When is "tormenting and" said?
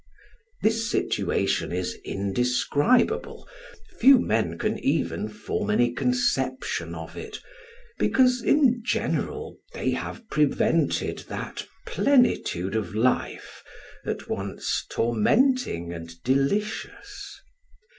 14.89-16.15